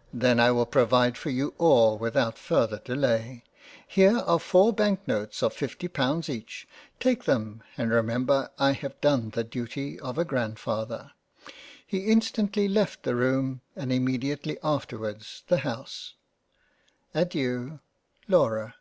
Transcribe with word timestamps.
"Then 0.24 0.38
I 0.38 0.52
will 0.52 0.66
provide 0.66 1.18
for 1.18 1.30
you 1.30 1.52
all 1.58 1.98
without 1.98 2.38
farther 2.38 2.78
delay— 2.78 3.42
Here 3.88 4.18
are 4.18 4.38
4 4.38 4.72
Banknotes 4.72 5.42
of 5.42 5.52
50j£ 5.52 6.28
each— 6.28 6.68
Take 7.00 7.24
them 7.24 7.60
and 7.76 7.90
remember 7.90 8.52
I 8.56 8.70
have 8.70 9.00
done 9.00 9.30
the 9.30 9.42
Duty 9.42 9.98
of 9.98 10.16
a 10.16 10.24
Grandfather." 10.24 11.10
He 11.84 12.06
instantly 12.06 12.68
left 12.68 13.02
the 13.02 13.16
Room 13.16 13.62
and 13.74 13.92
immediately 13.92 14.58
afterwards 14.62 15.42
the 15.48 15.58
House. 15.66 16.14
Adeiu. 17.12 17.80
Laura. 18.28 18.76